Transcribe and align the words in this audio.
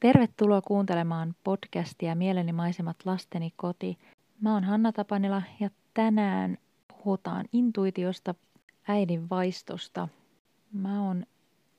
Tervetuloa 0.00 0.60
kuuntelemaan 0.60 1.34
podcastia 1.44 2.14
Mieleni 2.14 2.52
maisemat 2.52 2.96
lasteni 3.04 3.52
koti. 3.56 3.98
Mä 4.40 4.54
oon 4.54 4.64
Hanna 4.64 4.92
Tapanila 4.92 5.42
ja 5.60 5.70
tänään 5.94 6.58
puhutaan 6.88 7.44
intuitiosta, 7.52 8.34
äidin 8.88 9.30
vaistosta. 9.30 10.08
Mä 10.72 11.06
oon 11.06 11.26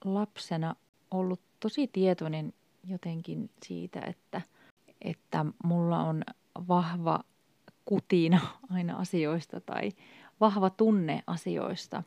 lapsena 0.06 0.76
ollut 1.12 1.42
tosi 1.60 1.88
tietoinen 1.88 2.54
jotenkin 2.84 3.50
siitä, 3.64 4.02
että, 4.08 4.42
että 5.02 5.46
mulla 5.64 6.04
on 6.04 6.24
vahva 6.68 7.20
kutina 7.86 8.40
aina 8.70 8.98
asioista 8.98 9.62
tai 9.62 9.92
vahva 10.40 10.70
tunne 10.70 11.24
asioista, 11.28 12.04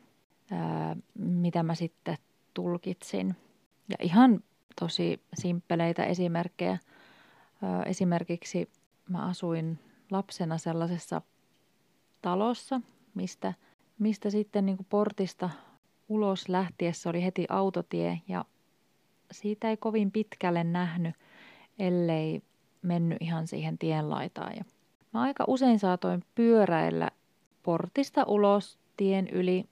ää, 0.51 0.95
mitä 1.19 1.63
mä 1.63 1.75
sitten 1.75 2.17
tulkitsin. 2.53 3.35
Ja 3.89 3.95
ihan 4.01 4.43
tosi 4.79 5.21
simppeleitä 5.33 6.05
esimerkkejä. 6.05 6.77
Esimerkiksi 7.85 8.69
mä 9.09 9.25
asuin 9.25 9.79
lapsena 10.11 10.57
sellaisessa 10.57 11.21
talossa, 12.21 12.81
mistä, 13.13 13.53
mistä 13.99 14.29
sitten 14.29 14.65
niin 14.65 14.77
kuin 14.77 14.87
portista 14.89 15.49
ulos 16.09 16.49
lähtiessä 16.49 17.09
oli 17.09 17.23
heti 17.23 17.45
autotie 17.49 18.21
ja 18.27 18.45
siitä 19.31 19.69
ei 19.69 19.77
kovin 19.77 20.11
pitkälle 20.11 20.63
nähnyt, 20.63 21.15
ellei 21.79 22.41
mennyt 22.81 23.17
ihan 23.21 23.47
siihen 23.47 23.77
tienlaitaan. 23.77 24.53
Ja 24.55 24.63
mä 25.13 25.21
aika 25.21 25.43
usein 25.47 25.79
saatoin 25.79 26.23
pyöräillä 26.35 27.09
portista 27.63 28.23
ulos 28.23 28.79
tien 28.97 29.27
yli 29.27 29.65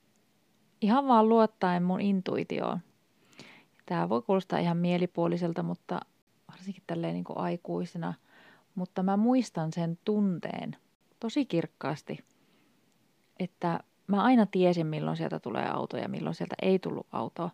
ihan 0.81 1.07
vaan 1.07 1.29
luottaen 1.29 1.83
mun 1.83 2.01
intuitioon. 2.01 2.79
Tämä 3.85 4.09
voi 4.09 4.21
kuulostaa 4.21 4.59
ihan 4.59 4.77
mielipuoliselta, 4.77 5.63
mutta 5.63 5.99
varsinkin 6.51 6.83
tälleen 6.87 7.13
niin 7.13 7.23
kuin 7.23 7.37
aikuisena. 7.37 8.13
Mutta 8.75 9.03
mä 9.03 9.17
muistan 9.17 9.71
sen 9.73 9.97
tunteen 10.05 10.75
tosi 11.19 11.45
kirkkaasti, 11.45 12.19
että 13.39 13.79
mä 14.07 14.23
aina 14.23 14.45
tiesin, 14.45 14.87
milloin 14.87 15.17
sieltä 15.17 15.39
tulee 15.39 15.69
auto 15.69 15.97
ja 15.97 16.09
milloin 16.09 16.35
sieltä 16.35 16.55
ei 16.61 16.79
tullut 16.79 17.07
autoa. 17.11 17.49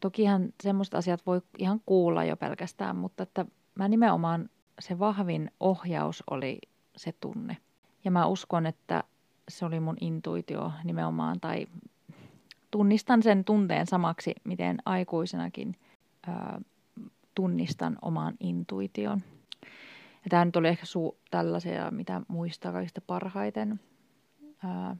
Tokihan 0.00 0.48
semmoista 0.62 0.98
asiat 0.98 1.26
voi 1.26 1.42
ihan 1.58 1.80
kuulla 1.86 2.24
jo 2.24 2.36
pelkästään, 2.36 2.96
mutta 2.96 3.22
että 3.22 3.46
mä 3.74 3.88
nimenomaan 3.88 4.50
se 4.80 4.98
vahvin 4.98 5.50
ohjaus 5.60 6.22
oli 6.30 6.58
se 6.96 7.12
tunne. 7.20 7.56
Ja 8.04 8.10
mä 8.10 8.26
uskon, 8.26 8.66
että 8.66 9.04
se 9.48 9.64
oli 9.64 9.80
mun 9.80 9.96
intuitio 10.00 10.72
nimenomaan, 10.84 11.40
tai 11.40 11.66
tunnistan 12.72 13.22
sen 13.22 13.44
tunteen 13.44 13.86
samaksi, 13.86 14.34
miten 14.44 14.78
aikuisenakin 14.84 15.76
ää, 16.26 16.60
tunnistan 17.34 17.98
oman 18.02 18.34
intuition. 18.40 19.22
Ja 20.24 20.28
tämä 20.28 20.44
nyt 20.44 20.56
oli 20.56 20.68
ehkä 20.68 20.84
su- 20.86 21.16
tällaisia, 21.30 21.90
mitä 21.90 22.22
muistaa 22.28 22.72
kaikista 22.72 23.00
parhaiten. 23.06 23.80
Ää, 24.64 24.96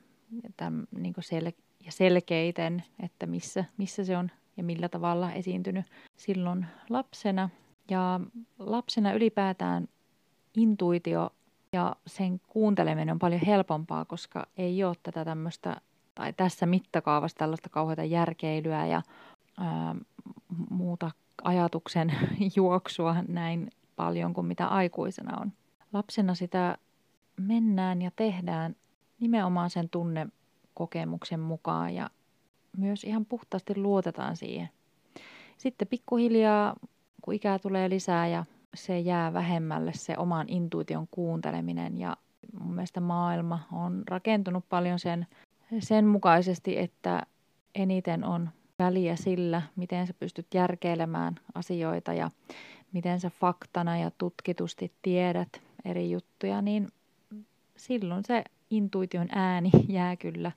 tämän, 0.56 0.86
niin 0.98 1.14
sel- 1.20 1.62
ja 1.84 1.92
selkeiten, 1.92 2.84
että 3.02 3.26
missä, 3.26 3.64
missä 3.76 4.04
se 4.04 4.16
on 4.16 4.30
ja 4.56 4.62
millä 4.62 4.88
tavalla 4.88 5.32
esiintynyt 5.32 5.86
silloin 6.16 6.66
lapsena. 6.90 7.48
Ja 7.90 8.20
lapsena 8.58 9.12
ylipäätään 9.12 9.88
intuitio 10.56 11.30
ja 11.72 11.96
sen 12.06 12.40
kuunteleminen 12.48 13.12
on 13.12 13.18
paljon 13.18 13.40
helpompaa, 13.40 14.04
koska 14.04 14.46
ei 14.56 14.84
ole 14.84 14.96
tätä 15.02 15.24
tämmöistä 15.24 15.80
tai 16.14 16.32
tässä 16.32 16.66
mittakaavassa 16.66 17.38
tällaista 17.38 17.68
kauheata 17.68 18.04
järkeilyä 18.04 18.86
ja 18.86 19.02
ää, 19.58 19.94
muuta 20.70 21.10
ajatuksen 21.44 22.12
juoksua 22.56 23.16
näin 23.28 23.70
paljon 23.96 24.34
kuin 24.34 24.46
mitä 24.46 24.66
aikuisena 24.66 25.38
on. 25.40 25.52
Lapsena 25.92 26.34
sitä 26.34 26.78
mennään 27.36 28.02
ja 28.02 28.10
tehdään 28.16 28.76
nimenomaan 29.20 29.70
sen 29.70 29.88
tunnekokemuksen 29.88 31.40
mukaan 31.40 31.94
ja 31.94 32.10
myös 32.76 33.04
ihan 33.04 33.24
puhtaasti 33.24 33.76
luotetaan 33.76 34.36
siihen. 34.36 34.68
Sitten 35.58 35.88
pikkuhiljaa, 35.88 36.76
kun 37.22 37.34
ikää 37.34 37.58
tulee 37.58 37.90
lisää 37.90 38.26
ja 38.26 38.44
se 38.74 38.98
jää 38.98 39.32
vähemmälle 39.32 39.92
se 39.94 40.14
oman 40.18 40.48
intuition 40.48 41.08
kuunteleminen 41.10 41.98
ja 41.98 42.16
mun 42.60 42.74
mielestä 42.74 43.00
maailma 43.00 43.60
on 43.72 44.02
rakentunut 44.08 44.64
paljon 44.68 44.98
sen 44.98 45.26
sen 45.78 46.06
mukaisesti, 46.06 46.78
että 46.78 47.22
eniten 47.74 48.24
on 48.24 48.50
väliä 48.78 49.16
sillä, 49.16 49.62
miten 49.76 50.06
sä 50.06 50.14
pystyt 50.14 50.46
järkeilemään 50.54 51.34
asioita 51.54 52.12
ja 52.12 52.30
miten 52.92 53.20
sä 53.20 53.30
faktana 53.30 53.98
ja 53.98 54.10
tutkitusti 54.18 54.92
tiedät 55.02 55.62
eri 55.84 56.10
juttuja, 56.10 56.62
niin 56.62 56.88
silloin 57.76 58.24
se 58.24 58.44
intuition 58.70 59.28
ääni 59.32 59.70
jää 59.88 60.16
kyllä 60.16 60.52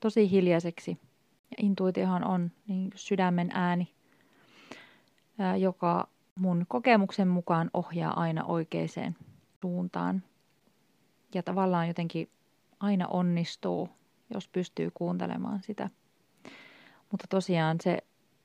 tosi 0.00 0.30
hiljaiseksi. 0.30 0.98
Ja 1.50 1.56
intuitiohan 1.62 2.24
on 2.24 2.50
niin 2.68 2.90
sydämen 2.94 3.50
ääni, 3.54 3.88
joka 5.58 6.08
mun 6.34 6.64
kokemuksen 6.68 7.28
mukaan 7.28 7.70
ohjaa 7.74 8.20
aina 8.20 8.44
oikeaan 8.44 9.16
suuntaan. 9.62 10.22
Ja 11.34 11.42
tavallaan 11.42 11.88
jotenkin 11.88 12.28
aina 12.80 13.06
onnistuu 13.06 13.88
jos 14.34 14.48
pystyy 14.48 14.90
kuuntelemaan 14.94 15.62
sitä. 15.62 15.90
Mutta 17.10 17.26
tosiaan 17.28 17.76
se, 17.80 17.98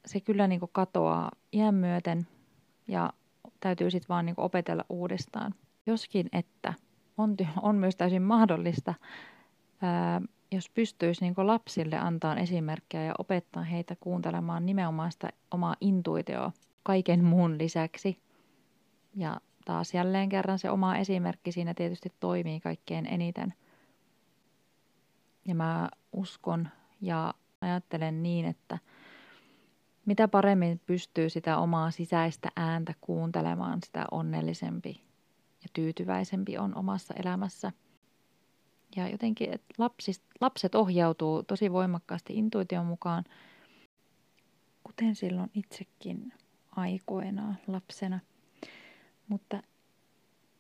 se 0.06 0.20
kyllä 0.20 0.48
niin 0.48 0.62
katoaa 0.72 1.32
iän 1.54 1.76
myöten 1.76 2.28
ja 2.88 3.14
täytyy 3.60 3.92
sitten 3.92 4.10
vaan 4.10 4.26
niin 4.26 4.36
opetella 4.38 4.86
uudestaan. 4.90 5.56
Joskin, 5.86 6.30
että 6.32 6.74
on, 7.18 7.36
on 7.62 7.76
myös 7.76 7.96
täysin 7.96 8.22
mahdollista, 8.22 8.94
ää, 9.82 10.22
jos 10.52 10.70
pystyisi 10.70 11.22
niin 11.22 11.34
lapsille 11.38 11.98
antaa 11.98 12.36
esimerkkejä 12.36 13.04
ja 13.04 13.14
opettaa 13.20 13.64
heitä 13.64 13.96
kuuntelemaan 14.00 14.66
nimenomaan 14.66 15.12
sitä 15.12 15.30
omaa 15.52 15.76
intuitioa 15.82 16.52
kaiken 16.84 17.24
muun 17.24 17.58
lisäksi. 17.58 18.20
Ja 19.16 19.42
taas 19.66 19.94
jälleen 19.94 20.30
kerran 20.30 20.60
se 20.60 20.70
oma 20.70 20.98
esimerkki 20.98 21.52
siinä 21.52 21.74
tietysti 21.74 22.10
toimii 22.20 22.60
kaikkein 22.60 23.06
eniten– 23.06 23.54
ja 25.46 25.56
mä 25.56 25.90
uskon 26.12 26.68
ja 27.02 27.34
ajattelen 27.62 28.24
niin, 28.24 28.46
että 28.46 28.78
mitä 30.06 30.28
paremmin 30.28 30.82
pystyy 30.86 31.30
sitä 31.30 31.58
omaa 31.58 31.92
sisäistä 31.92 32.50
ääntä 32.56 32.94
kuuntelemaan, 33.02 33.80
sitä 33.86 34.06
onnellisempi 34.12 35.02
ja 35.64 35.70
tyytyväisempi 35.74 36.58
on 36.58 36.76
omassa 36.76 37.14
elämässä. 37.14 37.72
Ja 38.96 39.10
jotenkin 39.10 39.54
että 39.54 39.74
lapsist, 39.78 40.24
lapset 40.42 40.76
ohjautuu 40.76 41.44
tosi 41.44 41.72
voimakkaasti 41.72 42.34
intuition 42.34 42.86
mukaan, 42.86 43.24
kuten 44.84 45.16
silloin 45.16 45.52
itsekin 45.54 46.34
aikoinaan 46.72 47.58
lapsena. 47.68 48.20
Mutta 49.28 49.64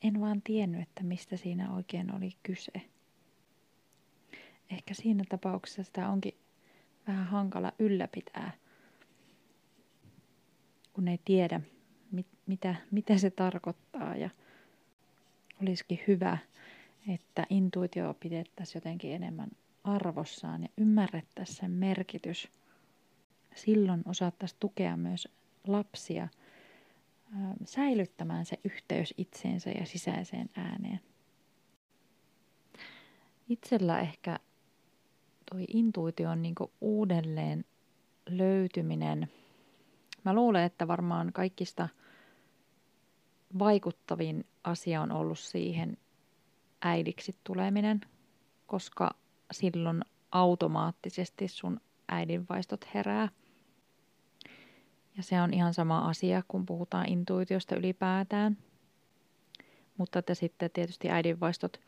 en 0.02 0.22
vaan 0.22 0.42
tiennyt, 0.42 0.82
että 0.82 1.04
mistä 1.04 1.38
siinä 1.38 1.74
oikein 1.74 2.16
oli 2.16 2.32
kyse 2.44 2.72
ehkä 4.70 4.94
siinä 4.94 5.24
tapauksessa 5.30 5.84
sitä 5.84 6.10
onkin 6.10 6.34
vähän 7.08 7.26
hankala 7.26 7.74
ylläpitää, 7.80 8.52
kun 10.94 11.08
ei 11.08 11.20
tiedä, 11.26 11.62
mit, 12.12 12.28
mitä, 12.46 12.76
mitä 12.92 13.18
se 13.18 13.30
tarkoittaa. 13.30 14.16
Ja 14.16 14.30
olisikin 15.62 16.00
hyvä, 16.08 16.38
että 17.08 17.46
intuitio 17.50 18.14
pidettäisiin 18.20 18.78
jotenkin 18.78 19.12
enemmän 19.12 19.50
arvossaan 19.84 20.64
ja 20.64 20.70
ymmärrettäisiin 20.78 21.58
sen 21.58 21.72
merkitys. 21.72 22.48
Silloin 23.56 24.02
osattaisiin 24.06 24.60
tukea 24.60 24.98
myös 24.98 25.28
lapsia 25.68 26.28
säilyttämään 27.66 28.46
se 28.46 28.60
yhteys 28.64 29.14
itseensä 29.18 29.70
ja 29.70 29.86
sisäiseen 29.86 30.50
ääneen. 30.56 31.00
Itsellä 33.50 34.00
ehkä 34.00 34.40
toi 35.52 35.66
intuition 35.68 36.42
niin 36.42 36.56
uudelleen 36.82 37.66
löytyminen. 38.30 39.30
Mä 40.24 40.34
luulen, 40.34 40.64
että 40.64 40.88
varmaan 40.88 41.34
kaikista 41.34 41.90
vaikuttavin 43.60 44.46
asia 44.64 45.02
on 45.02 45.12
ollut 45.12 45.40
siihen 45.40 45.98
äidiksi 46.82 47.36
tuleminen, 47.44 48.02
koska 48.68 49.12
silloin 49.52 50.02
automaattisesti 50.32 51.48
sun 51.48 51.82
äidinvaistot 52.08 52.86
herää. 52.94 53.30
Ja 55.18 55.24
se 55.24 55.42
on 55.42 55.54
ihan 55.54 55.74
sama 55.74 56.10
asia, 56.10 56.44
kun 56.48 56.66
puhutaan 56.66 57.10
intuitiosta 57.10 57.76
ylipäätään. 57.76 58.58
Mutta 59.98 60.20
että 60.20 60.34
sitten 60.36 60.72
tietysti 60.72 61.10
äidinvaistot 61.10 61.82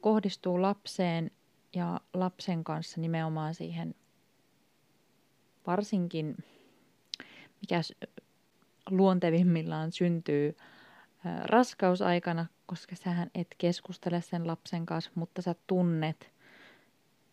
kohdistuu 0.00 0.62
lapseen 0.62 1.30
ja 1.74 2.00
lapsen 2.14 2.64
kanssa 2.64 3.00
nimenomaan 3.00 3.54
siihen 3.54 3.94
varsinkin, 5.66 6.36
mikä 7.60 7.80
luontevimmillaan 8.90 9.92
syntyy 9.92 10.56
raskausaikana, 11.44 12.46
koska 12.66 12.96
sähän 12.96 13.30
et 13.34 13.54
keskustele 13.58 14.20
sen 14.20 14.46
lapsen 14.46 14.86
kanssa, 14.86 15.10
mutta 15.14 15.42
sä 15.42 15.54
tunnet 15.66 16.32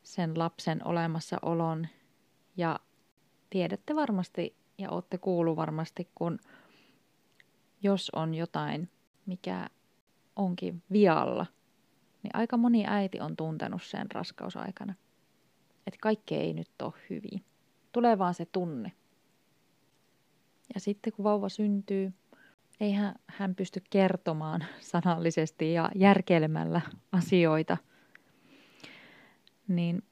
sen 0.03 0.39
lapsen 0.39 0.87
olemassaolon 0.87 1.87
ja 2.57 2.79
tiedätte 3.49 3.95
varmasti 3.95 4.55
ja 4.77 4.89
olette 4.89 5.17
kuullut 5.17 5.55
varmasti, 5.55 6.09
kun 6.15 6.39
jos 7.83 8.09
on 8.15 8.35
jotain, 8.35 8.89
mikä 9.25 9.69
onkin 10.35 10.83
vialla, 10.91 11.45
niin 12.23 12.31
aika 12.33 12.57
moni 12.57 12.83
äiti 12.87 13.19
on 13.19 13.35
tuntenut 13.35 13.83
sen 13.83 14.11
raskausaikana. 14.11 14.93
Että 15.87 15.97
kaikki 16.01 16.35
ei 16.35 16.53
nyt 16.53 16.81
ole 16.81 16.93
hyvin. 17.09 17.45
Tulee 17.91 18.17
vaan 18.17 18.33
se 18.33 18.45
tunne. 18.45 18.91
Ja 20.73 20.79
sitten 20.79 21.13
kun 21.13 21.23
vauva 21.23 21.49
syntyy, 21.49 22.13
eihän 22.79 23.15
hän 23.27 23.55
pysty 23.55 23.81
kertomaan 23.89 24.65
sanallisesti 24.93 25.73
ja 25.73 25.91
järkeilemällä 25.95 26.81
asioita, 27.11 27.77
niin 29.67 30.03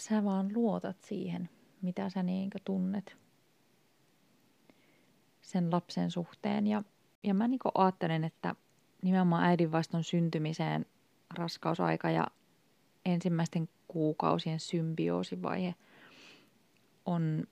sä 0.00 0.24
vaan 0.24 0.50
luotat 0.54 1.00
siihen, 1.00 1.48
mitä 1.82 2.10
sä 2.10 2.22
niin 2.22 2.50
tunnet 2.64 3.16
sen 5.42 5.70
lapsen 5.70 6.10
suhteen. 6.10 6.66
Ja, 6.66 6.82
ja 7.22 7.34
mä 7.34 7.48
niin 7.48 7.60
ajattelen, 7.74 8.24
että 8.24 8.54
nimenomaan 9.02 9.44
äidinvaiston 9.44 10.04
syntymiseen 10.04 10.86
raskausaika 11.34 12.10
ja 12.10 12.26
ensimmäisten 13.04 13.68
kuukausien 13.88 14.60
symbioosivaihe 14.60 15.74
on 17.06 17.44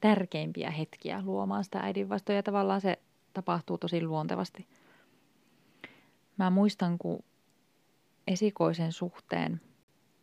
tärkeimpiä 0.00 0.70
hetkiä 0.70 1.22
luomaan 1.24 1.64
sitä 1.64 1.78
äidinvaistoa 1.78 2.36
ja 2.36 2.42
tavallaan 2.42 2.80
se 2.80 2.98
tapahtuu 3.32 3.78
tosi 3.78 4.02
luontevasti. 4.02 4.66
Mä 6.36 6.50
muistan, 6.50 6.98
kun 6.98 7.24
esikoisen 8.26 8.92
suhteen, 8.92 9.60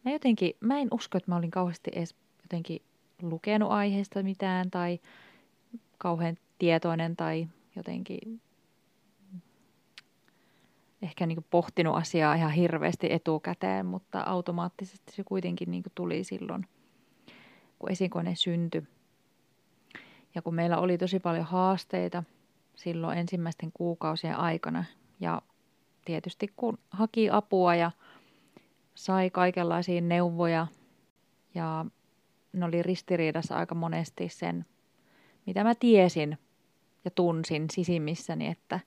mä 0.05 0.11
jotenkin, 0.11 0.53
mä 0.59 0.79
en 0.79 0.87
usko, 0.91 1.17
että 1.17 1.31
mä 1.31 1.35
olin 1.35 1.51
kauheasti 1.51 1.91
edes 1.95 2.15
jotenkin 2.41 2.81
lukenut 3.21 3.71
aiheesta 3.71 4.23
mitään 4.23 4.71
tai 4.71 4.99
kauhean 5.97 6.37
tietoinen 6.59 7.15
tai 7.15 7.47
jotenkin 7.75 8.41
ehkä 11.03 11.25
niin 11.25 11.45
pohtinut 11.49 11.95
asiaa 11.95 12.35
ihan 12.35 12.51
hirveästi 12.51 13.07
etukäteen, 13.13 13.85
mutta 13.85 14.21
automaattisesti 14.21 15.11
se 15.11 15.23
kuitenkin 15.23 15.71
niin 15.71 15.83
tuli 15.95 16.23
silloin, 16.23 16.67
kun 17.79 17.91
esikoinen 17.91 18.35
syntyi. 18.35 18.83
Ja 20.35 20.41
kun 20.41 20.55
meillä 20.55 20.77
oli 20.77 20.97
tosi 20.97 21.19
paljon 21.19 21.45
haasteita 21.45 22.23
silloin 22.75 23.17
ensimmäisten 23.17 23.71
kuukausien 23.73 24.35
aikana 24.35 24.85
ja 25.19 25.41
tietysti 26.05 26.47
kun 26.55 26.77
haki 26.89 27.29
apua 27.29 27.75
ja 27.75 27.91
sai 28.95 29.29
kaikenlaisia 29.29 30.01
neuvoja 30.01 30.67
ja 31.55 31.85
ne 32.53 32.65
oli 32.65 32.83
ristiriidassa 32.83 33.55
aika 33.55 33.75
monesti 33.75 34.29
sen, 34.29 34.65
mitä 35.45 35.63
mä 35.63 35.75
tiesin 35.75 36.37
ja 37.05 37.11
tunsin 37.11 37.65
sisimmissäni, 37.71 38.47
että, 38.47 38.79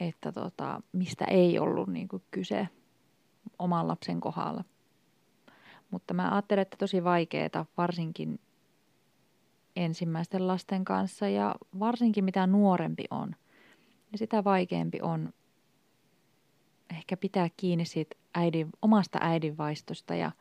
että 0.00 0.32
tota, 0.32 0.82
mistä 0.92 1.24
ei 1.24 1.58
ollut 1.58 1.88
niin 1.88 2.08
kuin 2.08 2.22
kyse 2.30 2.68
oman 3.58 3.88
lapsen 3.88 4.20
kohdalla. 4.20 4.64
Mutta 5.90 6.14
mä 6.14 6.30
ajattelen, 6.30 6.62
että 6.62 6.76
tosi 6.76 7.04
vaikeaa, 7.04 7.66
varsinkin 7.76 8.40
ensimmäisten 9.76 10.46
lasten 10.46 10.84
kanssa 10.84 11.28
ja 11.28 11.54
varsinkin 11.78 12.24
mitä 12.24 12.46
nuorempi 12.46 13.04
on, 13.10 13.36
niin 14.10 14.18
sitä 14.18 14.44
vaikeampi 14.44 15.00
on 15.02 15.32
ehkä 16.90 17.16
pitää 17.16 17.48
kiinni 17.56 17.84
siitä 17.84 18.16
äidin, 18.34 18.68
omasta 18.82 19.18
äidinvaistosta 19.22 20.14
ja, 20.14 20.32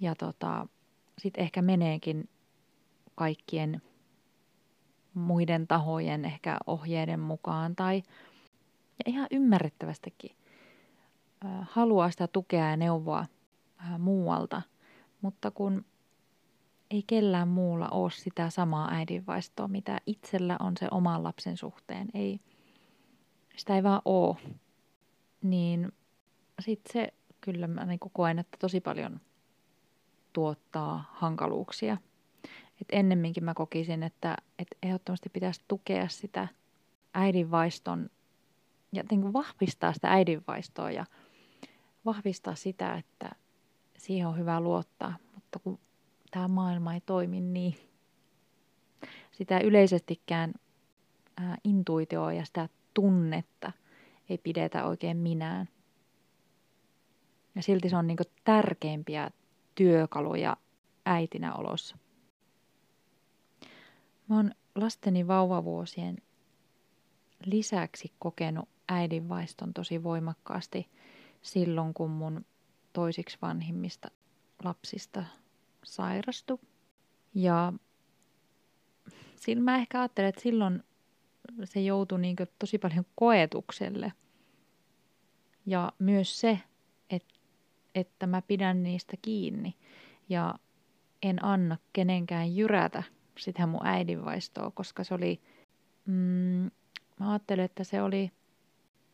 ja 0.00 0.14
tota, 0.14 0.66
sitten 1.18 1.44
ehkä 1.44 1.62
meneekin 1.62 2.28
kaikkien 3.14 3.82
muiden 5.14 5.66
tahojen 5.66 6.24
ehkä 6.24 6.56
ohjeiden 6.66 7.20
mukaan 7.20 7.76
tai 7.76 8.02
ja 9.06 9.12
ihan 9.12 9.26
ymmärrettävästikin 9.30 10.36
haluaa 11.62 12.10
sitä 12.10 12.26
tukea 12.26 12.70
ja 12.70 12.76
neuvoa 12.76 13.26
muualta, 13.98 14.62
mutta 15.20 15.50
kun 15.50 15.84
ei 16.90 17.04
kellään 17.06 17.48
muulla 17.48 17.88
ole 17.88 18.10
sitä 18.10 18.50
samaa 18.50 18.94
äidinvaistoa, 18.94 19.68
mitä 19.68 20.00
itsellä 20.06 20.56
on 20.60 20.76
se 20.76 20.88
oman 20.90 21.24
lapsen 21.24 21.56
suhteen. 21.56 22.08
Ei, 22.14 22.40
sitä 23.56 23.76
ei 23.76 23.82
vaan 23.82 24.02
ole. 24.04 24.36
Niin 25.42 25.92
sitten 26.60 26.92
se 26.92 27.14
kyllä 27.40 27.66
mä 27.66 27.86
niin 27.86 27.98
koen, 28.12 28.38
että 28.38 28.56
tosi 28.60 28.80
paljon 28.80 29.20
tuottaa 30.32 31.04
hankaluuksia. 31.12 31.96
Et 32.80 32.88
ennemminkin 32.92 33.44
mä 33.44 33.54
kokisin, 33.54 34.02
että, 34.02 34.36
että 34.58 34.76
ehdottomasti 34.82 35.28
pitäisi 35.28 35.60
tukea 35.68 36.08
sitä 36.08 36.48
äidinvaiston 37.14 38.10
ja 38.92 39.04
niin 39.10 39.20
kuin 39.20 39.32
vahvistaa 39.32 39.92
sitä 39.92 40.12
äidinvaistoa 40.12 40.90
ja 40.90 41.06
vahvistaa 42.04 42.54
sitä, 42.54 42.94
että 42.94 43.30
siihen 43.98 44.28
on 44.28 44.38
hyvä 44.38 44.60
luottaa. 44.60 45.16
Mutta 45.34 45.58
kun 45.58 45.78
tämä 46.30 46.48
maailma 46.48 46.94
ei 46.94 47.00
toimi 47.00 47.40
niin. 47.40 47.74
Sitä 49.32 49.60
yleisestikään 49.60 50.54
ää, 51.36 51.56
intuitioa 51.64 52.32
ja 52.32 52.44
sitä 52.44 52.68
tunnetta 52.94 53.72
ei 54.28 54.38
pidetä 54.38 54.84
oikein 54.84 55.16
minään. 55.16 55.68
Ja 57.54 57.62
silti 57.62 57.88
se 57.88 57.96
on 57.96 58.06
niin 58.06 58.16
tärkeimpiä 58.44 59.30
työkaluja 59.74 60.56
äitinä 61.06 61.54
olossa. 61.54 61.96
Mä 64.28 64.36
oon 64.36 64.50
lasteni 64.74 65.26
vauvavuosien 65.26 66.16
lisäksi 67.46 68.12
kokenut 68.18 68.68
äidinvaiston 68.92 69.74
tosi 69.74 70.02
voimakkaasti 70.02 70.88
silloin, 71.42 71.94
kun 71.94 72.10
mun 72.10 72.44
toisiksi 72.92 73.38
vanhimmista 73.42 74.10
lapsista 74.64 75.24
sairastui. 75.84 76.58
Ja 77.34 77.72
mä 79.60 79.76
ehkä 79.76 80.00
ajattelen, 80.00 80.28
että 80.28 80.40
silloin 80.40 80.82
se 81.64 81.80
joutui 81.80 82.20
niin 82.20 82.36
tosi 82.58 82.78
paljon 82.78 83.04
koetukselle. 83.14 84.12
Ja 85.66 85.92
myös 85.98 86.40
se, 86.40 86.60
että, 87.10 87.34
että 87.94 88.26
mä 88.26 88.42
pidän 88.42 88.82
niistä 88.82 89.16
kiinni 89.22 89.74
ja 90.28 90.54
en 91.22 91.44
anna 91.44 91.76
kenenkään 91.92 92.56
jyrätä 92.56 93.02
sitä 93.38 93.66
mun 93.66 93.86
äidinvaistoa, 93.86 94.70
koska 94.70 95.04
se 95.04 95.14
oli, 95.14 95.40
mm, 96.06 96.70
mä 97.20 97.30
ajattelen, 97.30 97.64
että 97.64 97.84
se 97.84 98.02
oli 98.02 98.30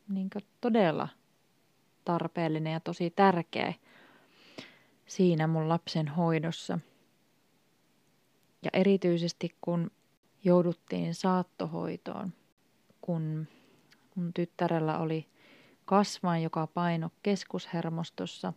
niin 0.09 0.31
todella 0.61 1.09
tarpeellinen 2.05 2.73
ja 2.73 2.81
tosi 2.81 3.11
tärkeä 3.11 3.75
siinä 5.07 5.47
mun 5.47 5.69
lapsen 5.69 6.09
hoidossa. 6.09 6.79
Ja 8.63 8.71
erityisesti 8.73 9.57
kun 9.61 9.91
jouduttiin 10.45 11.15
saattohoitoon, 11.15 12.33
kun 13.01 13.49
mun 14.15 14.33
tyttärellä 14.33 14.99
oli 14.99 15.29
kasvain, 15.85 16.43
joka 16.43 16.67
paino 16.67 17.11
keskushermostossa, 17.23 18.53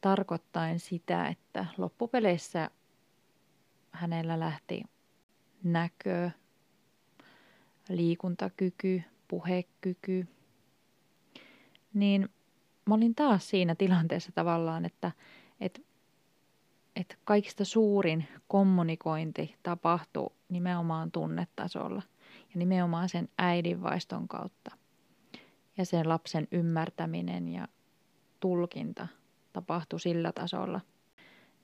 tarkoittain 0.00 0.80
sitä, 0.80 1.28
että 1.28 1.66
loppupeleissä 1.78 2.70
hänellä 3.90 4.40
lähti 4.40 4.82
näkö, 5.62 6.30
liikuntakyky, 7.88 9.02
puhekyky, 9.28 10.26
niin 11.94 12.28
mä 12.86 12.94
olin 12.94 13.14
taas 13.14 13.50
siinä 13.50 13.74
tilanteessa 13.74 14.32
tavallaan, 14.32 14.84
että, 14.84 15.12
että, 15.60 15.80
että 16.96 17.16
kaikista 17.24 17.64
suurin 17.64 18.28
kommunikointi 18.48 19.54
tapahtui 19.62 20.30
nimenomaan 20.48 21.10
tunnetasolla 21.10 22.02
ja 22.54 22.58
nimenomaan 22.58 23.08
sen 23.08 23.28
äidinvaiston 23.38 24.28
kautta. 24.28 24.70
Ja 25.76 25.84
sen 25.84 26.08
lapsen 26.08 26.48
ymmärtäminen 26.52 27.48
ja 27.48 27.68
tulkinta 28.40 29.08
tapahtui 29.52 30.00
sillä 30.00 30.32
tasolla. 30.32 30.80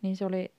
Niin 0.03 0.17
se 0.17 0.25
oli 0.25 0.53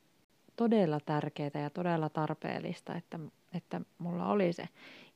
todella 0.55 0.99
tärkeää 0.99 1.61
ja 1.63 1.69
todella 1.69 2.09
tarpeellista, 2.09 2.95
että, 2.95 3.19
että 3.53 3.81
mulla 3.97 4.27
oli 4.27 4.53
se. 4.53 4.69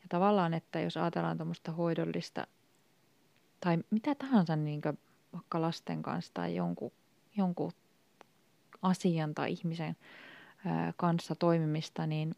Ja 0.06 0.10
tavallaan, 0.10 0.54
että 0.54 0.80
jos 0.80 0.98
ajatellaan 0.98 1.38
tuommoista 1.38 1.72
hoidollista 1.72 2.48
tai 3.60 3.78
mitä 3.90 4.16
tahansa 4.16 4.56
niin 4.56 4.82
vaikka 5.34 5.62
lasten 5.62 6.02
kanssa 6.02 6.34
tai 6.34 6.56
jonkun, 6.56 6.92
jonkun 7.38 7.72
asian 8.82 9.36
tai 9.36 9.52
ihmisen 9.52 9.96
kanssa 10.98 11.36
toimimista, 11.36 12.08
niin 12.08 12.36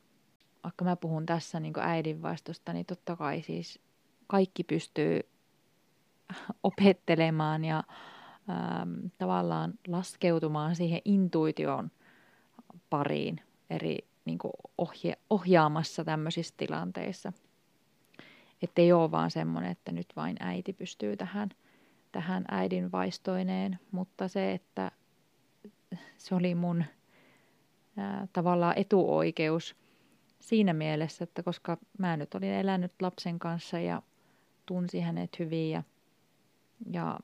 vaikka 0.63 0.85
mä 0.85 0.95
puhun 0.95 1.25
tässä 1.25 1.59
niin 1.59 1.73
äidinvaistosta, 1.79 2.73
niin 2.73 2.85
totta 2.85 3.15
kai 3.15 3.41
siis 3.41 3.79
kaikki 4.27 4.63
pystyy 4.63 5.19
opettelemaan 6.63 7.65
ja 7.65 7.83
ähm, 8.49 9.05
tavallaan 9.17 9.73
laskeutumaan 9.87 10.75
siihen 10.75 11.01
intuition 11.05 11.91
pariin 12.89 13.41
eri 13.69 13.97
niin 14.25 14.39
ohje, 14.77 15.17
ohjaamassa 15.29 16.05
tämmöisissä 16.05 16.53
tilanteissa. 16.57 17.33
Että 18.61 18.81
ei 18.81 18.91
ole 18.93 19.11
vaan 19.11 19.31
semmoinen, 19.31 19.71
että 19.71 19.91
nyt 19.91 20.07
vain 20.15 20.37
äiti 20.39 20.73
pystyy 20.73 21.17
tähän, 21.17 21.49
tähän 22.11 22.45
äidin 22.51 22.91
vaistoineen, 22.91 23.79
mutta 23.91 24.27
se, 24.27 24.51
että 24.51 24.91
se 26.17 26.35
oli 26.35 26.55
mun 26.55 26.83
ää, 27.97 28.27
tavallaan 28.33 28.73
etuoikeus 28.77 29.75
siinä 30.39 30.73
mielessä, 30.73 31.23
että 31.23 31.43
koska 31.43 31.77
mä 31.99 32.17
nyt 32.17 32.35
olin 32.35 32.53
elänyt 32.53 32.91
lapsen 33.01 33.39
kanssa 33.39 33.79
ja 33.79 34.01
tunsi 34.65 35.01
hänet 35.01 35.39
hyvin 35.39 35.71
ja, 35.71 35.83
ja 36.91 37.19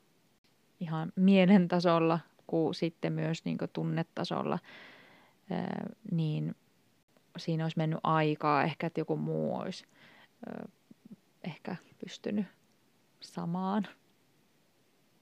ihan 0.80 1.12
mielen 1.16 1.68
tasolla 1.68 2.18
kuin 2.46 2.74
sitten 2.74 3.12
myös 3.12 3.44
niin 3.44 3.58
kuin 3.58 3.70
tunnetasolla, 3.72 4.58
ää, 5.50 5.86
niin 6.10 6.54
siinä 7.36 7.64
olisi 7.64 7.78
mennyt 7.78 8.00
aikaa 8.02 8.64
ehkä, 8.64 8.86
että 8.86 9.00
joku 9.00 9.16
muu 9.16 9.56
olisi 9.56 9.84
ää, 10.46 10.68
ehkä 11.44 11.76
pystynyt 11.98 12.46
samaan, 13.20 13.86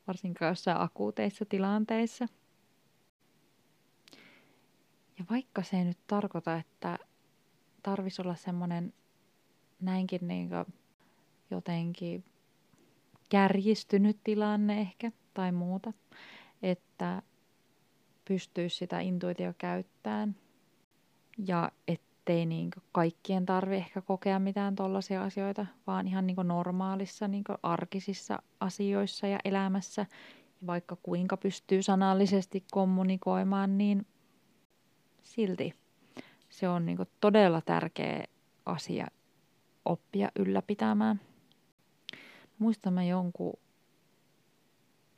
varsinkaan 0.07 0.49
jossain 0.49 0.81
akuuteissa 0.81 1.45
tilanteissa. 1.45 2.29
Ja 5.19 5.25
vaikka 5.31 5.62
se 5.62 5.76
ei 5.76 5.85
nyt 5.85 5.99
tarkoita, 6.07 6.57
että 6.57 6.99
tarvisi 7.83 8.23
olla 8.23 8.35
semmoinen 8.35 8.95
näinkin 9.81 10.29
niin 10.29 10.50
jotenkin 11.50 12.25
kärjistynyt 13.29 14.19
tilanne 14.25 14.81
ehkä 14.81 15.12
tai 15.35 15.52
muuta, 15.52 15.93
että 16.62 17.23
pystyisi 18.25 18.76
sitä 18.76 19.00
intuitio 19.00 19.55
käyttämään 19.59 20.37
ja 21.47 21.73
ettei 22.23 22.47
niin 22.47 22.71
kaikkien 22.93 23.47
tarvi 23.47 23.76
ehkä 23.76 24.00
kokea 24.00 24.38
mitään 24.38 24.75
tollaisia 24.75 25.23
asioita, 25.23 25.67
vaan 25.87 26.09
ihan 26.09 26.26
niin 26.26 26.37
normaalissa 26.45 27.29
niin 27.29 27.45
arkisissa 27.62 28.43
asioissa 28.61 29.26
ja 29.26 29.38
elämässä. 29.45 30.07
Vaikka 30.67 30.97
kuinka 31.02 31.37
pystyy 31.37 31.83
sanallisesti 31.83 32.64
kommunikoimaan, 32.71 33.79
niin 33.79 34.07
silti 35.23 35.75
se 36.50 36.69
on 36.69 36.87
niin 36.87 36.99
todella 37.21 37.61
tärkeä 37.61 38.25
asia 38.67 39.07
oppia 39.85 40.29
ylläpitämään. 40.38 41.21
Muistan 42.59 42.93
mä 42.93 43.05
jonkun 43.05 43.59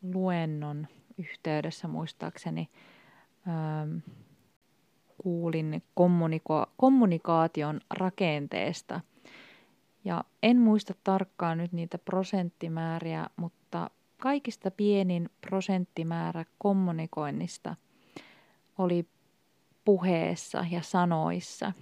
luennon 0.02 0.86
yhteydessä 1.18 1.88
muistaakseni 1.88 2.68
ähm, 3.48 3.98
kuulin 5.24 5.82
kommuniko- 5.94 6.72
kommunikaation 6.76 7.80
rakenteesta. 7.90 9.00
Ja 10.04 10.24
en 10.42 10.60
muista 10.60 10.94
tarkkaan 11.04 11.58
nyt 11.58 11.72
niitä 11.72 11.98
prosenttimääriä, 11.98 13.26
mutta 13.36 13.90
kaikista 14.20 14.70
pienin 14.70 15.30
prosenttimäärä 15.40 16.44
kommunikoinnista 16.58 17.76
oli 18.78 19.06
puheessa 19.84 20.64
ja 20.70 20.82
sanoissa. 20.82 21.72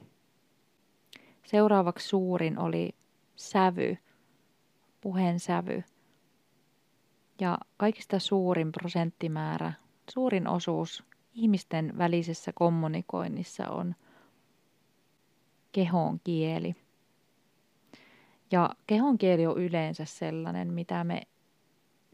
Seuraavaksi 1.45 2.09
suurin 2.09 2.59
oli 2.59 2.95
sävy, 3.37 3.99
puheen 5.01 5.41
sävy. 5.41 5.85
Ja 7.41 7.59
kaikista 7.77 8.19
suurin 8.19 8.73
prosenttimäärä, 8.73 9.73
suurin 10.11 10.49
osuus 10.49 11.05
ihmisten 11.35 11.99
välisessä 11.99 12.53
kommunikoinnissa 12.55 13.69
on 13.69 13.95
kehon 15.73 16.21
kieli. 16.25 16.75
Ja 18.51 18.71
kehon 18.87 19.19
kieli 19.19 19.47
on 19.47 19.59
yleensä 19.59 20.05
sellainen, 20.05 20.73
mitä 20.73 21.05
me 21.05 21.23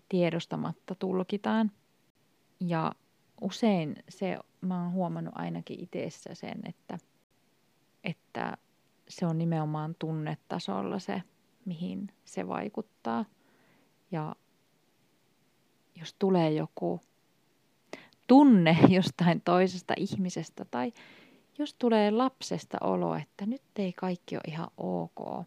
tiedostamatta 0.09 0.95
tulkitaan. 0.95 1.71
Ja 2.61 2.93
usein 3.41 3.97
se, 4.09 4.39
mä 4.61 4.83
oon 4.83 4.93
huomannut 4.93 5.35
ainakin 5.37 5.81
itsessä 5.81 6.35
sen, 6.35 6.61
että, 6.69 6.99
että 8.05 8.57
se 9.09 9.27
on 9.27 9.39
nimenomaan 9.39 9.95
tunnetasolla 9.99 10.99
se, 10.99 11.23
mihin 11.65 12.09
se 12.25 12.49
vaikuttaa. 12.49 13.25
Ja 14.11 14.37
jos 15.95 16.15
tulee 16.15 16.51
joku 16.51 17.01
tunne 18.29 18.79
jostain 18.89 19.41
toisesta 19.41 19.95
ihmisestä 19.97 20.65
tai 20.65 20.93
jos 21.59 21.75
tulee 21.75 22.11
lapsesta 22.11 22.79
olo, 22.81 23.15
että 23.15 23.47
nyt 23.47 23.63
ei 23.77 23.93
kaikki 23.93 24.37
ole 24.37 24.43
ihan 24.47 24.69
ok, 24.77 25.47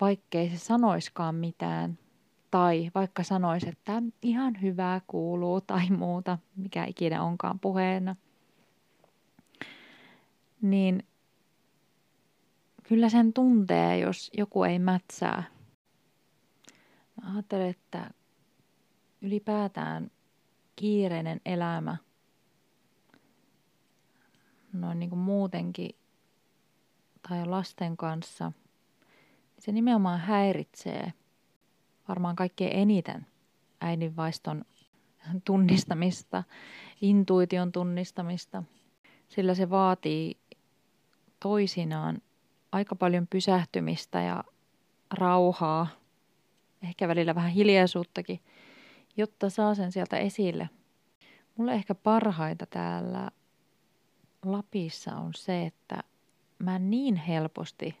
vaikkei 0.00 0.50
se 0.50 0.58
sanoiskaan 0.58 1.34
mitään, 1.34 1.98
tai 2.50 2.90
vaikka 2.94 3.22
sanoisi, 3.22 3.68
että 3.68 4.02
ihan 4.22 4.62
hyvää 4.62 5.00
kuuluu 5.06 5.60
tai 5.60 5.90
muuta, 5.90 6.38
mikä 6.56 6.84
ikinä 6.84 7.22
onkaan 7.22 7.60
puheena, 7.60 8.16
niin 10.62 11.02
kyllä 12.82 13.08
sen 13.08 13.32
tuntee, 13.32 13.98
jos 13.98 14.30
joku 14.38 14.64
ei 14.64 14.78
mätsää. 14.78 15.42
Mä 17.22 17.32
ajattelen, 17.32 17.70
että 17.70 18.10
ylipäätään 19.22 20.10
kiireinen 20.80 21.40
elämä, 21.44 21.96
noin 24.72 24.98
niin 24.98 25.10
kuin 25.10 25.20
muutenkin, 25.20 25.90
tai 27.28 27.46
lasten 27.46 27.96
kanssa, 27.96 28.52
niin 29.56 29.62
se 29.62 29.72
nimenomaan 29.72 30.20
häiritsee 30.20 31.12
varmaan 32.08 32.36
kaikkein 32.36 32.76
eniten 32.76 33.26
äidinvaiston 33.80 34.64
tunnistamista, 35.44 36.42
intuition 37.00 37.72
tunnistamista, 37.72 38.62
sillä 39.28 39.54
se 39.54 39.70
vaatii 39.70 40.36
toisinaan 41.40 42.22
aika 42.72 42.96
paljon 42.96 43.26
pysähtymistä 43.26 44.22
ja 44.22 44.44
rauhaa, 45.10 45.86
ehkä 46.82 47.08
välillä 47.08 47.34
vähän 47.34 47.50
hiljaisuuttakin, 47.50 48.40
jotta 49.16 49.50
saa 49.50 49.74
sen 49.74 49.92
sieltä 49.92 50.16
esille. 50.16 50.68
Mulle 51.56 51.72
ehkä 51.72 51.94
parhaita 51.94 52.66
täällä 52.66 53.30
Lapissa 54.44 55.16
on 55.16 55.34
se, 55.34 55.66
että 55.66 56.02
mä 56.58 56.78
niin 56.78 57.16
helposti 57.16 57.98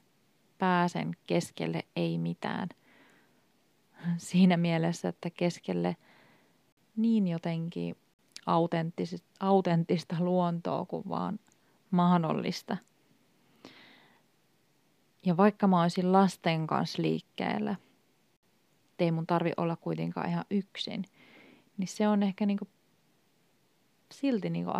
pääsen 0.58 1.16
keskelle 1.26 1.84
ei 1.96 2.18
mitään. 2.18 2.68
Siinä 4.16 4.56
mielessä, 4.56 5.08
että 5.08 5.30
keskelle 5.30 5.96
niin 6.96 7.28
jotenkin 7.28 7.96
autenttista 9.40 10.16
luontoa 10.18 10.84
kuin 10.84 11.08
vaan 11.08 11.38
mahdollista. 11.90 12.76
Ja 15.26 15.36
vaikka 15.36 15.66
mä 15.66 15.82
olisin 15.82 16.12
lasten 16.12 16.66
kanssa 16.66 17.02
liikkeellä– 17.02 17.76
ettei 19.00 19.12
mun 19.12 19.26
tarvi 19.26 19.52
olla 19.56 19.76
kuitenkaan 19.76 20.28
ihan 20.28 20.44
yksin. 20.50 21.04
Niin 21.76 21.88
se 21.88 22.08
on 22.08 22.22
ehkä 22.22 22.46
niinku 22.46 22.68
silti 24.12 24.50
niinku 24.50 24.70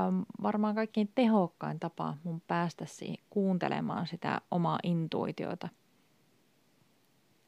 varmaan 0.43 0.75
kaikkein 0.75 1.12
tehokkain 1.15 1.81
tapa 1.81 2.17
mun 2.25 2.41
päästä 2.41 2.87
siihen 2.87 3.25
kuuntelemaan 3.31 4.07
sitä 4.07 4.41
omaa 4.50 4.79
intuitiota. 4.83 5.69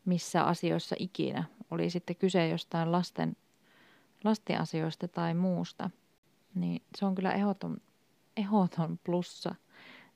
Missä 0.05 0.43
asioissa 0.45 0.97
ikinä. 0.99 1.45
Oli 1.71 1.91
sitten 1.91 2.17
kyse 2.17 2.49
jostain 2.49 2.93
lasten, 2.93 3.37
lasten 4.25 4.61
asioista 4.61 5.09
tai 5.09 5.35
muusta. 5.35 5.91
Niin 6.55 6.83
se 6.99 7.05
on 7.05 7.15
kyllä 7.15 7.33
ehdoton, 7.33 7.77
ehdoton 8.37 8.99
plussa 9.05 9.55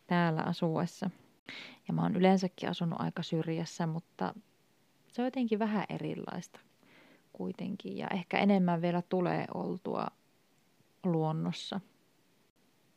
täällä 0.06 0.42
asuessa. 0.42 1.10
Ja 1.88 1.94
mä 1.94 2.02
oon 2.02 2.16
yleensäkin 2.16 2.68
asunut 2.68 3.00
aika 3.00 3.22
syrjässä, 3.22 3.86
mutta 3.86 4.34
se 5.16 5.22
on 5.22 5.26
jotenkin 5.26 5.58
vähän 5.58 5.84
erilaista 5.88 6.60
kuitenkin 7.32 7.96
ja 7.96 8.08
ehkä 8.08 8.38
enemmän 8.38 8.82
vielä 8.82 9.02
tulee 9.02 9.44
oltua 9.54 10.06
luonnossa. 11.04 11.80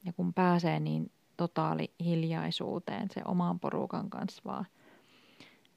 Ja 0.06 0.14
kun 0.14 0.34
pääsee 0.34 0.80
niin 0.80 1.12
totaali 1.38 1.92
hiljaisuuteen 2.00 3.08
se 3.14 3.22
oman 3.26 3.60
porukan 3.60 4.10
kanssa 4.10 4.42
vaan, 4.46 4.66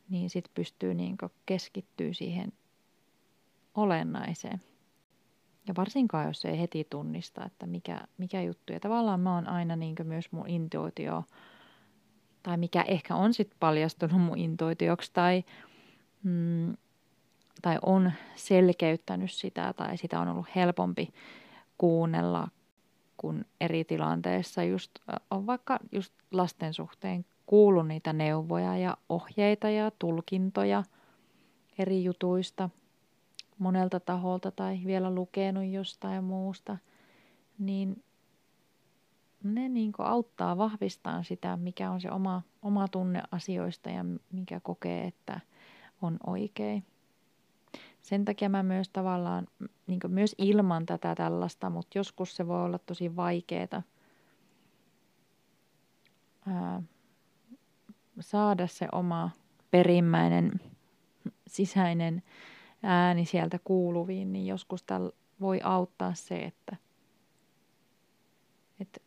niin 0.08 0.30
sit 0.30 0.50
pystyy 0.54 0.94
niin 0.94 1.16
keskittyä 1.46 2.12
siihen 2.12 2.52
olennaiseen. 3.74 4.60
Ja 5.68 5.74
varsinkaan, 5.76 6.26
jos 6.26 6.44
ei 6.44 6.60
heti 6.60 6.86
tunnista, 6.90 7.44
että 7.44 7.66
mikä, 7.66 8.00
mikä 8.18 8.42
juttu. 8.42 8.72
Ja 8.72 8.80
tavallaan 8.80 9.20
mä 9.20 9.34
oon 9.34 9.48
aina 9.48 9.76
niin 9.76 9.96
myös 10.04 10.32
mun 10.32 10.48
intuitio 10.48 11.24
tai 12.42 12.56
mikä 12.56 12.82
ehkä 12.82 13.14
on 13.14 13.34
sitten 13.34 13.56
paljastunut 13.60 14.20
mun 14.20 14.38
intuitioksi 14.38 15.10
tai, 15.14 15.44
mm, 16.22 16.76
tai 17.62 17.78
on 17.82 18.12
selkeyttänyt 18.34 19.30
sitä 19.30 19.74
tai 19.76 19.96
sitä 19.96 20.20
on 20.20 20.28
ollut 20.28 20.46
helpompi 20.56 21.08
kuunnella, 21.78 22.48
kun 23.16 23.44
eri 23.60 23.84
tilanteissa 23.84 24.62
just 24.62 24.90
on 25.30 25.46
vaikka 25.46 25.78
just 25.92 26.12
lasten 26.30 26.74
suhteen 26.74 27.24
kuullut 27.46 27.88
niitä 27.88 28.12
neuvoja 28.12 28.76
ja 28.76 28.96
ohjeita 29.08 29.70
ja 29.70 29.90
tulkintoja 29.98 30.84
eri 31.78 32.04
jutuista 32.04 32.70
monelta 33.58 34.00
taholta 34.00 34.50
tai 34.50 34.80
vielä 34.86 35.14
lukenut 35.14 35.64
jostain 35.64 36.24
muusta, 36.24 36.76
niin 37.58 38.04
ne 39.42 39.68
niin 39.68 39.92
auttaa 39.98 40.58
vahvistaa 40.58 41.22
sitä, 41.22 41.56
mikä 41.56 41.90
on 41.90 42.00
se 42.00 42.10
oma, 42.10 42.42
oma 42.62 42.88
tunne 42.88 43.22
asioista 43.30 43.90
ja 43.90 44.04
mikä 44.32 44.60
kokee, 44.60 45.06
että 45.06 45.40
on 46.02 46.16
oikein. 46.26 46.84
Sen 48.02 48.24
takia 48.24 48.48
mä 48.48 48.62
myös 48.62 48.88
tavallaan, 48.88 49.46
niin 49.86 50.00
myös 50.08 50.34
ilman 50.38 50.86
tätä 50.86 51.14
tällaista, 51.14 51.70
mutta 51.70 51.98
joskus 51.98 52.36
se 52.36 52.46
voi 52.46 52.64
olla 52.64 52.78
tosi 52.78 53.16
vaikeaa 53.16 53.82
saada 58.20 58.66
se 58.66 58.88
oma 58.92 59.30
perimmäinen 59.70 60.52
sisäinen 61.46 62.22
ääni 62.82 63.24
sieltä 63.24 63.58
kuuluviin, 63.64 64.32
niin 64.32 64.46
joskus 64.46 64.82
tällä 64.82 65.10
voi 65.40 65.60
auttaa 65.64 66.14
se, 66.14 66.36
että, 66.38 66.76
että 68.80 69.00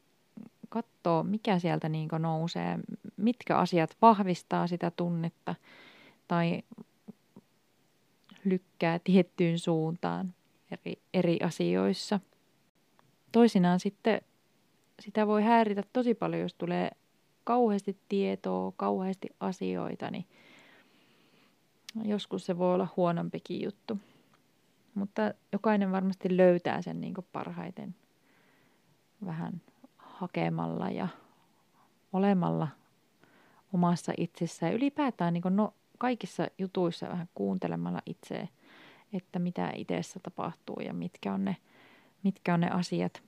katsoo, 0.69 1.23
mikä 1.23 1.59
sieltä 1.59 1.89
niin 1.89 2.09
nousee, 2.19 2.79
mitkä 3.17 3.57
asiat 3.57 3.97
vahvistaa 4.01 4.67
sitä 4.67 4.91
tunnetta 4.91 5.55
tai 6.27 6.63
lykkää 8.45 8.99
tiettyyn 9.03 9.59
suuntaan 9.59 10.33
eri, 10.71 11.01
eri 11.13 11.39
asioissa. 11.43 12.19
Toisinaan 13.31 13.79
sitten 13.79 14.21
sitä 14.99 15.27
voi 15.27 15.43
häiritä 15.43 15.83
tosi 15.93 16.13
paljon, 16.13 16.41
jos 16.41 16.53
tulee 16.53 16.91
kauheasti 17.43 17.97
tietoa, 18.09 18.73
kauheasti 18.77 19.27
asioita, 19.39 20.11
niin 20.11 20.25
joskus 22.03 22.45
se 22.45 22.57
voi 22.57 22.73
olla 22.73 22.87
huonompikin 22.97 23.61
juttu. 23.63 23.97
Mutta 24.95 25.33
jokainen 25.51 25.91
varmasti 25.91 26.37
löytää 26.37 26.81
sen 26.81 27.01
niin 27.01 27.13
parhaiten 27.31 27.95
vähän 29.25 29.61
hakemalla 29.97 30.89
ja 30.89 31.07
olemalla 32.13 32.67
omassa 33.73 34.13
itsessään. 34.17 34.73
Ylipäätään 34.73 35.33
niin 35.33 35.43
no, 35.49 35.73
kaikissa 35.97 36.47
jutuissa 36.57 37.09
vähän 37.09 37.29
kuuntelemalla 37.33 38.01
itseä, 38.05 38.47
että 39.13 39.39
mitä 39.39 39.71
itsessä 39.75 40.19
tapahtuu 40.23 40.79
ja 40.79 40.93
mitkä 40.93 41.33
on 41.33 41.45
ne, 41.45 41.57
mitkä 42.23 42.53
on 42.53 42.59
ne 42.59 42.69
asiat. 42.69 43.23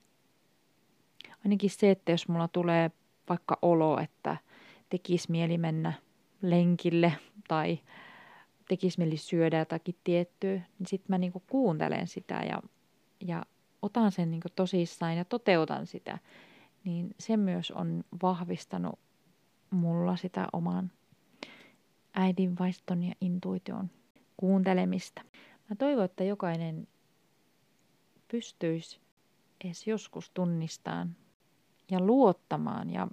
Ainakin 1.45 1.69
se, 1.69 1.91
että 1.91 2.11
jos 2.11 2.27
mulla 2.27 2.47
tulee 2.47 2.91
vaikka 3.29 3.57
olo, 3.61 3.99
että 3.99 4.37
tekisi 4.89 5.31
mieli 5.31 5.57
mennä 5.57 5.93
lenkille 6.41 7.13
tai 7.47 7.79
tekisi 8.67 8.99
mieli 8.99 9.17
syödä 9.17 9.59
jotakin 9.59 9.95
tiettyä, 10.03 10.61
niin 10.79 10.87
sitten 10.87 11.13
mä 11.13 11.17
niinku 11.17 11.43
kuuntelen 11.49 12.07
sitä 12.07 12.33
ja, 12.33 12.61
ja 13.21 13.45
otan 13.81 14.11
sen 14.11 14.31
niinku 14.31 14.47
tosissaan 14.55 15.17
ja 15.17 15.25
toteutan 15.25 15.87
sitä. 15.87 16.19
Niin 16.83 17.15
se 17.19 17.37
myös 17.37 17.71
on 17.71 18.03
vahvistanut 18.21 18.99
mulla 19.69 20.15
sitä 20.15 20.47
oman 20.53 20.91
äidinvaiston 22.13 23.03
ja 23.03 23.15
intuition 23.21 23.89
kuuntelemista. 24.37 25.21
Mä 25.69 25.75
toivon, 25.75 26.05
että 26.05 26.23
jokainen 26.23 26.87
pystyisi 28.27 28.99
edes 29.63 29.87
joskus 29.87 30.29
tunnistamaan 30.29 31.15
ja 31.91 31.99
luottamaan 31.99 32.89
ja 32.89 33.07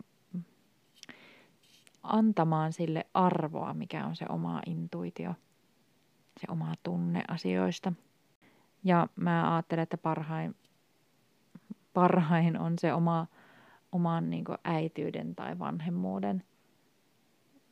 antamaan 2.03 2.73
sille 2.73 3.07
arvoa, 3.15 3.75
mikä 3.75 4.07
on 4.07 4.17
se 4.17 4.27
oma 4.29 4.63
intuitio, 4.67 5.35
se 6.41 6.47
oma 6.49 6.75
tunne 6.83 7.25
asioista. 7.29 7.93
Ja 8.85 9.07
mä 9.17 9.55
ajattelen, 9.55 9.83
että 9.83 9.99
parhain, 9.99 10.57
parhain 11.95 12.59
on 12.59 12.79
se 12.79 12.95
oma, 12.95 13.27
oman 13.93 14.31
niin 14.31 14.45
äityyden 14.65 15.35
tai 15.35 15.59
vanhemmuuden 15.59 16.45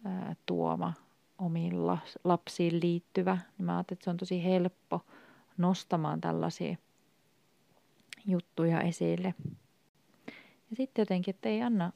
ää, 0.04 0.36
tuoma 0.46 0.92
omiin 1.42 1.86
lapsiin 2.24 2.80
liittyvä. 2.82 3.38
Niin 3.58 3.66
mä 3.66 3.76
ajattelen, 3.76 3.96
että 3.96 4.04
se 4.04 4.10
on 4.10 4.16
tosi 4.16 4.44
helppo 4.44 5.00
nostamaan 5.56 6.20
tällaisia 6.20 6.76
juttuja 8.26 8.80
esille. 8.80 9.34
Ja 10.70 10.76
sitten 10.76 11.02
jotenkin, 11.02 11.34
että 11.34 11.48
ei 11.48 11.62
anna, 11.62 11.92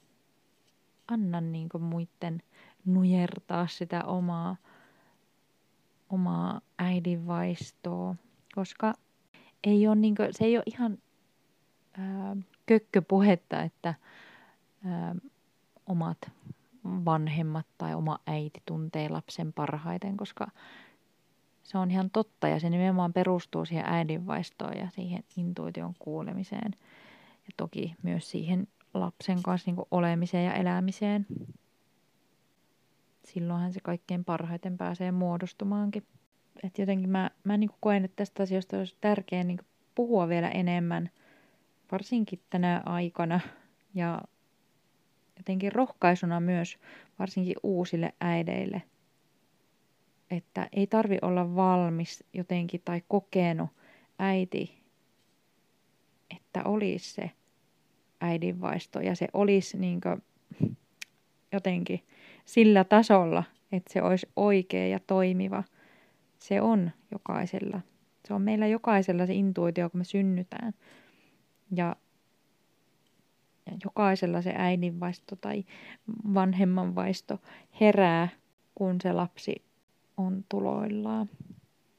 anna 1.08 1.40
niin 1.40 1.68
muiden 1.78 2.42
nujertaa 2.84 3.66
sitä 3.66 4.04
omaa, 4.04 4.56
omaa 6.10 6.60
äidinvaistoa, 6.78 8.14
koska 8.54 8.94
ei 9.64 9.86
ole 9.86 9.96
niin 9.96 10.14
kuin, 10.14 10.28
se 10.30 10.44
ei 10.44 10.56
ole 10.56 10.64
ihan 10.66 10.98
ää, 11.98 12.36
kökköpuhetta, 12.66 13.62
että 13.62 13.94
ää, 14.84 15.14
omat 15.86 16.18
vanhemmat 17.04 17.66
tai 17.78 17.94
oma 17.94 18.18
äiti 18.26 18.62
tuntee 18.66 19.08
lapsen 19.08 19.52
parhaiten, 19.52 20.16
koska 20.16 20.46
se 21.62 21.78
on 21.78 21.90
ihan 21.90 22.10
totta 22.10 22.48
ja 22.48 22.60
se 22.60 22.70
nimenomaan 22.70 23.12
perustuu 23.12 23.64
siihen 23.64 23.86
äidinvaistoon 23.86 24.76
ja 24.76 24.90
siihen 24.90 25.24
intuition 25.36 25.94
kuulemiseen 25.98 26.72
ja 27.46 27.52
toki 27.56 27.94
myös 28.02 28.30
siihen 28.30 28.68
lapsen 28.94 29.42
kanssa 29.42 29.70
niin 29.70 29.86
olemiseen 29.90 30.44
ja 30.44 30.54
elämiseen. 30.54 31.26
Silloinhan 33.24 33.72
se 33.72 33.80
kaikkein 33.80 34.24
parhaiten 34.24 34.78
pääsee 34.78 35.12
muodostumaankin. 35.12 36.06
Et 36.62 36.78
jotenkin 36.78 37.10
mä, 37.10 37.30
mä 37.44 37.56
niin 37.56 37.70
koen, 37.80 38.04
että 38.04 38.16
tästä 38.16 38.42
asiasta 38.42 38.78
olisi 38.78 38.96
tärkeää 39.00 39.44
niin 39.44 39.58
puhua 39.94 40.28
vielä 40.28 40.48
enemmän, 40.48 41.10
varsinkin 41.92 42.40
tänä 42.50 42.82
aikana. 42.86 43.40
Ja 43.94 44.22
jotenkin 45.46 45.72
rohkaisuna 45.72 46.40
myös 46.40 46.78
varsinkin 47.18 47.56
uusille 47.62 48.12
äideille, 48.20 48.82
että 50.30 50.68
ei 50.72 50.86
tarvi 50.86 51.18
olla 51.22 51.56
valmis 51.56 52.24
jotenkin 52.32 52.82
tai 52.84 53.02
kokenut 53.08 53.70
äiti, 54.18 54.82
että 56.36 56.64
olisi 56.64 57.14
se 57.14 57.30
äidinvaisto 58.20 59.00
ja 59.00 59.14
se 59.14 59.28
olisi 59.32 59.78
niin 59.78 60.00
jotenkin 61.52 62.00
sillä 62.44 62.84
tasolla, 62.84 63.44
että 63.72 63.92
se 63.92 64.02
olisi 64.02 64.28
oikea 64.36 64.86
ja 64.86 64.98
toimiva. 65.06 65.64
Se 66.38 66.60
on 66.60 66.90
jokaisella. 67.12 67.80
Se 68.28 68.34
on 68.34 68.42
meillä 68.42 68.66
jokaisella 68.66 69.26
se 69.26 69.34
intuitio, 69.34 69.90
kun 69.90 70.00
me 70.00 70.04
synnytään. 70.04 70.72
Ja, 71.76 71.96
ja 73.66 73.72
jokaisella 73.84 74.42
se 74.42 74.52
äidinvaisto 74.56 75.36
tai 75.36 75.64
vanhemman 76.34 76.94
vaisto 76.94 77.38
herää, 77.80 78.28
kun 78.74 79.00
se 79.00 79.12
lapsi 79.12 79.62
on 80.16 80.44
tuloillaan. 80.48 81.28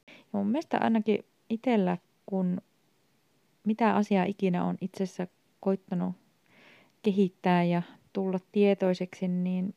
Ja 0.08 0.14
mun 0.32 0.48
mielestä 0.48 0.78
ainakin 0.82 1.26
itsellä, 1.50 1.98
kun 2.26 2.62
mitä 3.64 3.96
asiaa 3.96 4.26
ikinä 4.26 4.66
on 4.66 4.78
itsessä 4.82 5.28
koittanut 5.60 6.16
kehittää 7.02 7.64
ja 7.64 7.82
tulla 8.14 8.40
tietoiseksi, 8.52 9.28
niin 9.28 9.76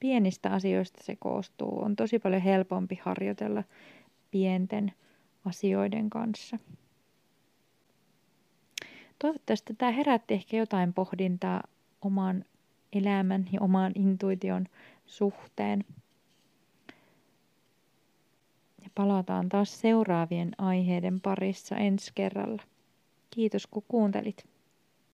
pienistä 0.00 0.50
asioista 0.50 1.04
se 1.04 1.16
koostuu. 1.16 1.82
On 1.82 1.96
tosi 1.96 2.18
paljon 2.18 2.42
helpompi 2.42 3.00
harjoitella 3.02 3.64
pienten 4.30 4.92
asioiden 5.44 6.10
kanssa. 6.10 6.58
Toivottavasti 9.18 9.74
tämä 9.74 9.92
herätti 9.92 10.34
ehkä 10.34 10.56
jotain 10.56 10.92
pohdintaa 10.92 11.62
oman 12.02 12.44
elämän 12.92 13.48
ja 13.52 13.60
oman 13.60 13.92
intuition 13.94 14.66
suhteen. 15.06 15.84
Ja 18.82 18.90
palataan 18.94 19.48
taas 19.48 19.80
seuraavien 19.80 20.52
aiheiden 20.58 21.20
parissa 21.20 21.76
ensi 21.76 22.12
kerralla. 22.14 22.62
Kiitos 23.30 23.66
kun 23.66 23.84
kuuntelit. 23.88 24.55